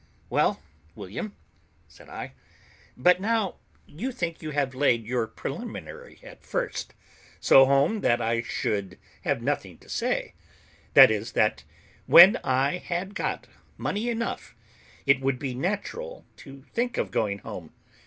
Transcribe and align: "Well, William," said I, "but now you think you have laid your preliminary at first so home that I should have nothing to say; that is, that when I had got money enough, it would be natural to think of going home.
"Well, 0.31 0.59
William," 0.95 1.35
said 1.87 2.09
I, 2.09 2.33
"but 2.97 3.21
now 3.21 3.57
you 3.85 4.11
think 4.11 4.41
you 4.41 4.49
have 4.49 4.73
laid 4.73 5.05
your 5.05 5.27
preliminary 5.27 6.19
at 6.23 6.43
first 6.43 6.95
so 7.39 7.67
home 7.67 7.99
that 8.01 8.19
I 8.19 8.41
should 8.41 8.97
have 9.25 9.43
nothing 9.43 9.77
to 9.77 9.87
say; 9.89 10.33
that 10.95 11.11
is, 11.11 11.33
that 11.33 11.65
when 12.07 12.37
I 12.43 12.77
had 12.79 13.13
got 13.13 13.45
money 13.77 14.09
enough, 14.09 14.55
it 15.05 15.21
would 15.21 15.37
be 15.37 15.53
natural 15.53 16.25
to 16.37 16.63
think 16.73 16.97
of 16.97 17.11
going 17.11 17.37
home. 17.37 17.71